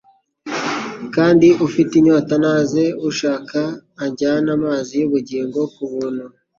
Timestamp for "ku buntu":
5.73-6.25